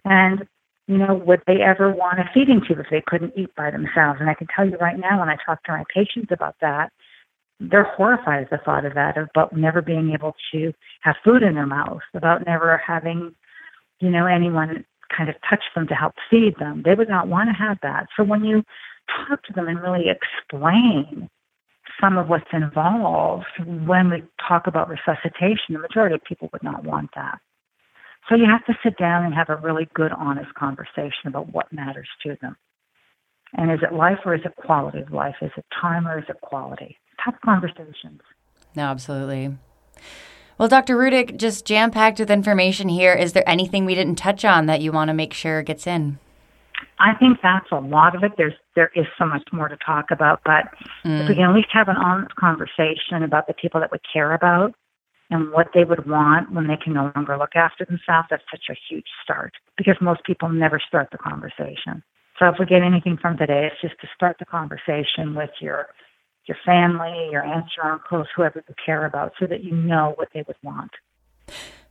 And, 0.06 0.46
you 0.88 0.98
know, 0.98 1.16
would 1.16 1.42
they 1.48 1.62
ever 1.62 1.92
want 1.92 2.20
a 2.20 2.30
feeding 2.34 2.62
tube 2.68 2.80
if 2.80 2.88
they 2.92 3.02
couldn't 3.08 3.34
eat 3.36 3.56
by 3.56 3.72
themselves? 3.72 4.20
And 4.20 4.30
I 4.30 4.36
can 4.36 4.48
tell 4.54 4.68
you 4.68 4.78
right 4.78 5.00
now, 5.00 5.20
when 5.20 5.30
I 5.30 5.38
talk 5.44 5.64
to 5.64 5.72
my 5.72 5.84
patients 5.92 6.32
about 6.32 6.56
that, 6.62 6.92
they're 7.60 7.92
horrified 7.96 8.44
at 8.44 8.50
the 8.50 8.60
thought 8.64 8.86
of 8.86 8.94
that, 8.94 9.18
about 9.18 9.56
never 9.56 9.82
being 9.82 10.12
able 10.14 10.36
to 10.52 10.74
have 11.02 11.16
food 11.24 11.44
in 11.44 11.56
their 11.56 11.66
mouth, 11.66 12.02
about 12.14 12.46
never 12.46 12.78
having, 12.86 13.34
you 14.00 14.10
know, 14.10 14.26
anyone 14.28 14.86
kind 15.16 15.30
of 15.30 15.36
touch 15.50 15.64
them 15.76 15.88
to 15.88 15.96
help 15.96 16.14
feed 16.30 16.56
them. 16.60 16.84
They 16.86 16.94
would 16.94 17.10
not 17.10 17.28
want 17.28 17.50
to 17.50 17.54
have 17.54 17.78
that. 17.82 18.08
So 18.16 18.24
when 18.24 18.44
you 18.44 18.64
talk 19.28 19.44
to 19.44 19.54
them 19.54 19.68
and 19.68 19.82
really 19.82 20.06
explain 20.10 21.30
some 22.00 22.18
of 22.18 22.28
what's 22.28 22.46
involved 22.54 23.46
when 23.66 24.12
we 24.12 24.24
talk 24.48 24.68
about 24.68 24.90
resuscitation, 24.90 25.74
the 25.74 25.80
majority 25.80 26.16
of 26.16 26.24
people 26.24 26.50
would 26.54 26.64
not 26.64 26.84
want 26.84 27.10
that. 27.16 27.40
So 28.30 28.36
you 28.36 28.46
have 28.46 28.66
to 28.66 28.78
sit 28.84 28.98
down 28.98 29.24
and 29.24 29.34
have 29.34 29.50
a 29.50 29.56
really 29.56 29.88
good, 29.94 30.12
honest 30.12 30.54
conversation 30.54 31.28
about 31.28 31.54
what 31.54 31.72
matters 31.72 32.10
to 32.24 32.36
them. 32.42 32.58
And 33.54 33.72
is 33.72 33.80
it 33.82 33.96
life 33.96 34.20
or 34.26 34.36
is 34.36 34.42
it 34.44 34.56
quality 34.58 35.00
of 35.00 35.12
life? 35.12 35.36
Is 35.42 35.52
it 35.58 35.66
time 35.82 36.08
or 36.08 36.20
is 36.20 36.26
it 36.28 36.40
quality? 36.42 36.98
Tough 37.24 37.36
conversations. 37.44 38.22
No, 38.76 38.84
absolutely. 38.84 39.58
Well, 40.58 40.68
Dr. 40.68 40.98
Rudick, 40.98 41.38
just 41.38 41.66
jam 41.66 41.92
packed 41.92 42.20
with 42.20 42.32
information 42.32 42.90
here. 42.90 43.14
Is 43.14 43.34
there 43.34 43.48
anything 43.48 43.86
we 43.86 43.96
didn't 43.96 44.16
touch 44.16 44.44
on 44.44 44.66
that 44.66 44.82
you 44.82 44.92
want 44.92 45.10
to 45.10 45.14
make 45.14 45.34
sure 45.34 45.62
gets 45.62 45.86
in? 45.86 46.18
I 47.00 47.14
think 47.16 47.40
that's 47.44 47.72
a 47.72 47.80
lot 47.80 48.16
of 48.16 48.24
it. 48.24 48.34
There's 48.38 48.54
there 48.76 48.92
is 48.96 49.06
so 49.18 49.26
much 49.26 49.44
more 49.52 49.68
to 49.68 49.78
talk 49.78 50.06
about, 50.12 50.42
but 50.44 50.66
mm. 51.06 51.22
if 51.22 51.30
we 51.30 51.36
can 51.36 51.50
at 51.50 51.56
least 51.56 51.70
have 51.72 51.88
an 51.90 51.96
honest 51.96 52.36
conversation 52.36 53.24
about 53.24 53.48
the 53.48 53.54
people 53.54 53.80
that 53.82 53.92
we 53.92 54.00
care 54.12 54.34
about 54.34 54.74
and 55.30 55.52
what 55.52 55.68
they 55.74 55.84
would 55.84 56.10
want 56.10 56.52
when 56.52 56.68
they 56.68 56.78
can 56.78 56.94
no 56.94 57.12
longer 57.16 57.38
look 57.38 57.56
after 57.56 57.86
themselves, 57.86 58.28
that's 58.30 58.44
such 58.50 58.66
a 58.70 58.76
huge 58.90 59.08
start 59.24 59.54
because 59.78 59.96
most 60.02 60.24
people 60.24 60.50
never 60.50 60.80
start 60.88 61.10
the 61.12 61.18
conversation. 61.18 62.04
So 62.40 62.48
if 62.50 62.56
we 62.60 62.66
get 62.66 62.84
anything 62.84 63.18
from 63.18 63.38
today, 63.38 63.70
it's 63.72 63.82
just 63.82 64.00
to 64.02 64.08
start 64.16 64.38
the 64.40 64.46
conversation 64.46 65.36
with 65.36 65.50
your 65.60 65.88
your 66.48 66.58
family, 66.66 67.30
your 67.32 67.44
aunts, 67.44 67.72
your 67.76 67.92
uncles, 67.92 68.28
whoever 68.36 68.64
you 68.68 68.76
care 68.86 69.06
about, 69.06 69.34
so 69.40 69.46
that 69.48 69.64
you 69.64 69.76
know 69.76 70.14
what 70.16 70.30
they 70.34 70.44
would 70.48 70.58
want. 70.64 70.92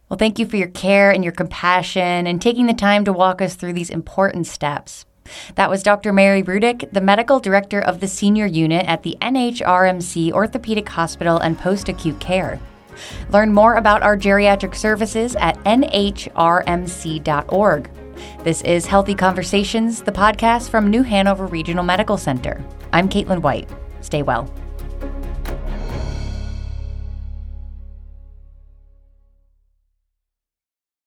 Well, 0.09 0.19
thank 0.19 0.39
you 0.39 0.47
for 0.47 0.57
your 0.57 0.69
care 0.69 1.11
and 1.11 1.25
your 1.25 1.33
compassion 1.33 2.27
and 2.27 2.41
taking 2.41 2.67
the 2.67 2.75
time 2.75 3.05
to 3.05 3.13
walk 3.13 3.43
us 3.43 3.57
through 3.57 3.73
these 3.73 3.91
important 3.91 4.47
steps. 4.47 5.05
That 5.57 5.69
was 5.69 5.83
Dr. 5.83 6.13
Mary 6.13 6.43
Rudick, 6.43 6.93
the 6.93 7.01
medical 7.01 7.41
director 7.41 7.81
of 7.81 7.99
the 7.99 8.07
senior 8.07 8.47
unit 8.47 8.87
at 8.87 9.03
the 9.03 9.17
NHRMC 9.21 10.31
Orthopedic 10.33 10.89
Hospital 10.89 11.39
and 11.39 11.59
Post 11.59 11.89
Acute 11.89 12.21
Care. 12.21 12.61
Learn 13.31 13.53
more 13.53 13.75
about 13.75 14.03
our 14.03 14.17
geriatric 14.17 14.77
services 14.77 15.35
at 15.37 15.57
nhrmc.org. 15.65 16.41
This 18.45 18.63
is 18.63 18.87
Healthy 18.87 19.15
Conversations, 19.17 20.03
the 20.03 20.13
podcast 20.13 20.71
from 20.71 20.89
New 20.89 21.03
Hanover 21.03 21.47
Regional 21.47 21.85
Medical 21.85 22.17
Center. 22.17 22.65
I'm 22.93 23.09
Caitlin 23.09 23.43
White. 23.43 23.69
Stay 24.07 24.23
well. 24.23 24.49